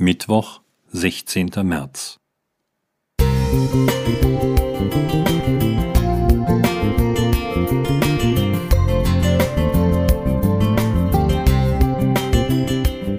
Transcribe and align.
Mittwoch, 0.00 0.60
16. 0.92 1.50
März. 1.64 2.20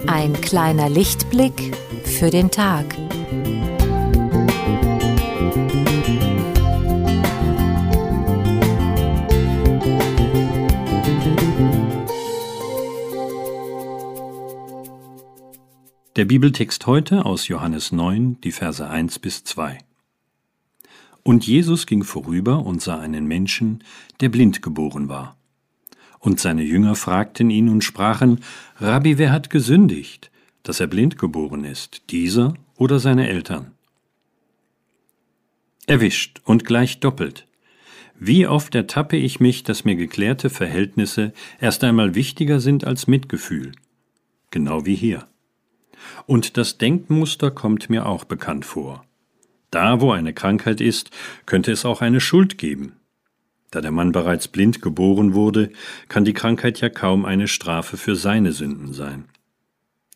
Ein 0.08 0.40
kleiner 0.40 0.88
Lichtblick 0.88 1.76
für 2.06 2.30
den 2.30 2.50
Tag. 2.50 2.86
Der 16.20 16.26
Bibeltext 16.26 16.86
heute 16.86 17.26
aus 17.26 17.48
Johannes 17.48 17.94
9, 17.94 18.42
die 18.42 18.52
Verse 18.52 18.86
1 18.86 19.20
bis 19.20 19.46
2. 19.46 19.78
Und 21.24 21.48
Jesus 21.48 21.86
ging 21.86 22.04
vorüber 22.04 22.66
und 22.66 22.82
sah 22.82 23.00
einen 23.00 23.26
Menschen, 23.26 23.86
der 24.20 24.28
blind 24.28 24.62
geboren 24.62 25.08
war. 25.08 25.38
Und 26.20 26.42
seine 26.42 26.64
Jünger 26.64 26.96
fragten 26.96 27.50
ihn 27.50 27.70
und 27.70 27.86
sprachen, 27.86 28.42
Rabbi, 28.80 29.18
wer 29.18 29.32
hat 29.32 29.50
gesündigt, 29.50 30.30
dass 30.62 30.82
er 30.82 30.88
blind 30.88 31.18
geboren 31.18 31.64
ist, 31.64 32.10
dieser 32.10 32.54
oder 32.76 33.00
seine 33.00 33.30
Eltern? 33.30 33.72
Erwischt 35.88 36.42
und 36.44 36.66
gleich 36.66 37.00
doppelt. 37.00 37.48
Wie 38.20 38.46
oft 38.46 38.76
ertappe 38.76 39.16
ich 39.16 39.40
mich, 39.40 39.64
dass 39.64 39.86
mir 39.86 39.96
geklärte 39.96 40.50
Verhältnisse 40.50 41.32
erst 41.62 41.86
einmal 41.86 42.14
wichtiger 42.14 42.60
sind 42.60 42.84
als 42.84 43.08
Mitgefühl. 43.08 43.72
Genau 44.52 44.86
wie 44.86 44.96
hier. 44.96 45.26
Und 46.26 46.58
das 46.58 46.78
Denkmuster 46.78 47.52
kommt 47.52 47.90
mir 47.90 48.06
auch 48.06 48.24
bekannt 48.24 48.66
vor. 48.66 49.06
Da, 49.72 50.02
wo 50.02 50.12
eine 50.12 50.34
Krankheit 50.34 50.82
ist, 50.82 51.12
könnte 51.46 51.72
es 51.72 51.86
auch 51.86 52.02
eine 52.02 52.22
Schuld 52.22 52.58
geben. 52.58 52.94
Da 53.72 53.82
der 53.82 53.92
Mann 53.92 54.12
bereits 54.12 54.48
blind 54.48 54.82
geboren 54.82 55.34
wurde, 55.34 55.72
kann 56.08 56.26
die 56.26 56.34
Krankheit 56.34 56.82
ja 56.82 56.90
kaum 56.90 57.26
eine 57.26 57.48
Strafe 57.48 57.98
für 57.98 58.16
seine 58.16 58.52
Sünden 58.52 58.94
sein. 58.94 59.26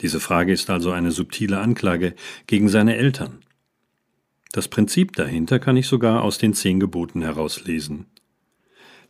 Diese 0.01 0.19
Frage 0.19 0.51
ist 0.51 0.69
also 0.69 0.91
eine 0.91 1.11
subtile 1.11 1.59
Anklage 1.59 2.15
gegen 2.47 2.67
seine 2.67 2.95
Eltern. 2.95 3.43
Das 4.51 4.67
Prinzip 4.67 5.15
dahinter 5.15 5.59
kann 5.59 5.77
ich 5.77 5.87
sogar 5.87 6.23
aus 6.23 6.39
den 6.39 6.53
zehn 6.53 6.79
Geboten 6.79 7.21
herauslesen. 7.21 8.07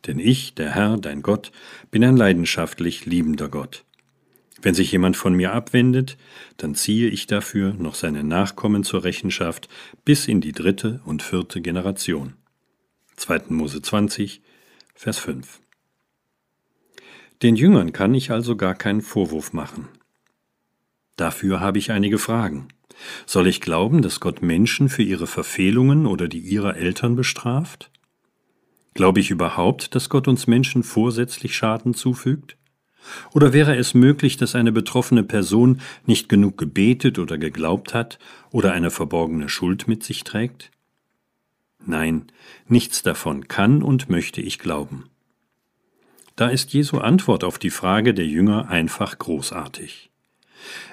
Denn 0.08 0.20
ich, 0.20 0.56
der 0.56 0.72
Herr, 0.72 0.98
dein 0.98 1.22
Gott, 1.22 1.52
bin 1.90 2.04
ein 2.04 2.18
leidenschaftlich 2.18 3.06
liebender 3.06 3.48
Gott. 3.48 3.86
Wenn 4.64 4.74
sich 4.74 4.94
jemand 4.94 5.18
von 5.18 5.34
mir 5.34 5.52
abwendet, 5.52 6.18
dann 6.56 6.74
ziehe 6.74 7.10
ich 7.10 7.28
dafür 7.28 7.74
noch 7.74 7.96
seine 7.96 8.24
Nachkommen 8.24 8.86
zur 8.86 9.04
Rechenschaft 9.04 9.68
bis 10.06 10.26
in 10.30 10.40
die 10.40 10.54
dritte 10.54 11.02
und 11.04 11.22
vierte 11.22 11.62
Generation. 11.62 12.36
2. 13.18 13.44
Mose 13.50 13.82
20, 13.82 14.42
Vers 14.96 15.20
5. 15.20 15.60
Den 17.42 17.58
Jüngern 17.58 17.92
kann 17.92 18.16
ich 18.16 18.32
also 18.32 18.56
gar 18.56 18.74
keinen 18.74 19.02
Vorwurf 19.02 19.52
machen. 19.52 19.90
Dafür 21.18 21.60
habe 21.60 21.78
ich 21.78 21.92
einige 21.92 22.18
Fragen. 22.18 22.70
Soll 23.26 23.48
ich 23.48 23.60
glauben, 23.60 24.02
dass 24.02 24.22
Gott 24.22 24.42
Menschen 24.42 24.88
für 24.88 25.04
ihre 25.04 25.28
Verfehlungen 25.28 26.06
oder 26.06 26.30
die 26.30 26.40
ihrer 26.40 26.78
Eltern 26.78 27.18
bestraft? 27.18 27.92
Glaube 28.94 29.20
ich 29.20 29.30
überhaupt, 29.30 29.94
dass 29.94 30.08
Gott 30.08 30.30
uns 30.30 30.48
Menschen 30.48 30.84
vorsätzlich 30.84 31.54
Schaden 31.54 31.94
zufügt? 31.94 32.56
Oder 33.34 33.54
wäre 33.54 33.76
es 33.76 33.94
möglich, 33.94 34.38
dass 34.38 34.56
eine 34.56 34.72
betroffene 34.72 35.24
Person 35.24 35.82
nicht 36.06 36.30
genug 36.30 36.58
gebetet 36.58 37.20
oder 37.20 37.38
geglaubt 37.38 37.94
hat 37.94 38.20
oder 38.52 38.74
eine 38.74 38.92
verborgene 38.92 39.50
Schuld 39.50 39.88
mit 39.88 40.04
sich 40.04 40.24
trägt? 40.24 40.72
Nein, 41.86 42.28
nichts 42.68 43.02
davon 43.02 43.48
kann 43.48 43.84
und 43.84 44.10
möchte 44.10 44.42
ich 44.42 44.60
glauben. 44.60 45.10
Da 46.36 46.48
ist 46.48 46.74
Jesu 46.74 46.98
Antwort 46.98 47.44
auf 47.44 47.60
die 47.60 47.70
Frage 47.70 48.14
der 48.14 48.26
Jünger 48.26 48.70
einfach 48.70 49.18
großartig. 49.20 50.10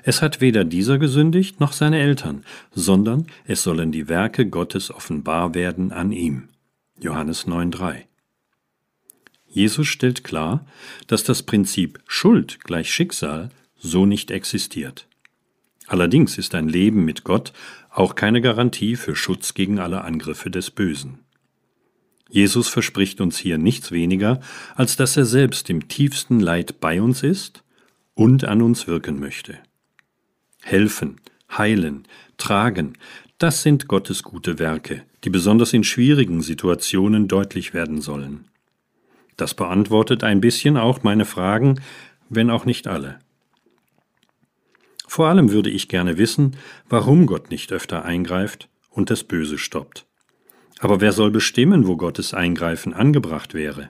Es 0.02 0.20
hat 0.20 0.40
weder 0.40 0.64
dieser 0.64 0.98
gesündigt 0.98 1.60
noch 1.60 1.72
seine 1.72 2.00
Eltern, 2.00 2.44
sondern 2.72 3.26
es 3.46 3.62
sollen 3.62 3.92
die 3.92 4.08
Werke 4.08 4.46
Gottes 4.46 4.90
offenbar 4.90 5.54
werden 5.54 5.92
an 5.92 6.12
ihm. 6.12 6.48
Johannes 6.98 7.46
9,3 7.46 8.09
Jesus 9.50 9.88
stellt 9.88 10.22
klar, 10.22 10.64
dass 11.08 11.24
das 11.24 11.42
Prinzip 11.42 12.00
Schuld 12.06 12.60
gleich 12.62 12.92
Schicksal 12.92 13.50
so 13.76 14.06
nicht 14.06 14.30
existiert. 14.30 15.08
Allerdings 15.88 16.38
ist 16.38 16.54
ein 16.54 16.68
Leben 16.68 17.04
mit 17.04 17.24
Gott 17.24 17.52
auch 17.90 18.14
keine 18.14 18.40
Garantie 18.40 18.94
für 18.94 19.16
Schutz 19.16 19.54
gegen 19.54 19.80
alle 19.80 20.02
Angriffe 20.02 20.50
des 20.50 20.70
Bösen. 20.70 21.18
Jesus 22.28 22.68
verspricht 22.68 23.20
uns 23.20 23.38
hier 23.38 23.58
nichts 23.58 23.90
weniger, 23.90 24.40
als 24.76 24.94
dass 24.94 25.16
er 25.16 25.24
selbst 25.24 25.68
im 25.68 25.88
tiefsten 25.88 26.38
Leid 26.38 26.78
bei 26.78 27.02
uns 27.02 27.24
ist 27.24 27.64
und 28.14 28.44
an 28.44 28.62
uns 28.62 28.86
wirken 28.86 29.18
möchte. 29.18 29.58
Helfen, 30.62 31.20
heilen, 31.50 32.06
tragen, 32.36 32.92
das 33.38 33.62
sind 33.62 33.88
Gottes 33.88 34.22
gute 34.22 34.60
Werke, 34.60 35.02
die 35.24 35.30
besonders 35.30 35.72
in 35.72 35.82
schwierigen 35.82 36.40
Situationen 36.40 37.26
deutlich 37.26 37.74
werden 37.74 38.00
sollen. 38.00 38.44
Das 39.40 39.54
beantwortet 39.54 40.22
ein 40.22 40.42
bisschen 40.42 40.76
auch 40.76 41.02
meine 41.02 41.24
Fragen, 41.24 41.80
wenn 42.28 42.50
auch 42.50 42.66
nicht 42.66 42.86
alle. 42.86 43.20
Vor 45.06 45.28
allem 45.28 45.50
würde 45.50 45.70
ich 45.70 45.88
gerne 45.88 46.18
wissen, 46.18 46.58
warum 46.90 47.24
Gott 47.24 47.50
nicht 47.50 47.72
öfter 47.72 48.04
eingreift 48.04 48.68
und 48.90 49.08
das 49.08 49.24
Böse 49.24 49.56
stoppt. 49.56 50.04
Aber 50.78 51.00
wer 51.00 51.12
soll 51.12 51.30
bestimmen, 51.30 51.86
wo 51.86 51.96
Gottes 51.96 52.34
Eingreifen 52.34 52.92
angebracht 52.92 53.54
wäre? 53.54 53.88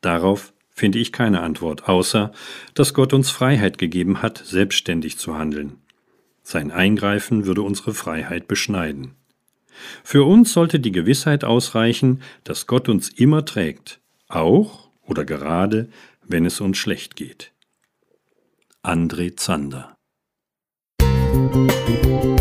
Darauf 0.00 0.52
finde 0.72 0.98
ich 0.98 1.12
keine 1.12 1.42
Antwort, 1.42 1.88
außer 1.88 2.32
dass 2.74 2.92
Gott 2.92 3.12
uns 3.12 3.30
Freiheit 3.30 3.78
gegeben 3.78 4.20
hat, 4.20 4.38
selbstständig 4.38 5.16
zu 5.16 5.38
handeln. 5.38 5.76
Sein 6.42 6.72
Eingreifen 6.72 7.46
würde 7.46 7.62
unsere 7.62 7.94
Freiheit 7.94 8.48
beschneiden. 8.48 9.14
Für 10.02 10.24
uns 10.24 10.52
sollte 10.52 10.80
die 10.80 10.90
Gewissheit 10.90 11.44
ausreichen, 11.44 12.20
dass 12.42 12.66
Gott 12.66 12.88
uns 12.88 13.10
immer 13.10 13.44
trägt, 13.44 13.99
auch 14.30 14.90
oder 15.02 15.24
gerade, 15.24 15.90
wenn 16.22 16.44
es 16.44 16.60
uns 16.60 16.78
schlecht 16.78 17.16
geht. 17.16 17.52
André 18.82 19.36
Zander 19.36 19.96
Musik 21.02 22.39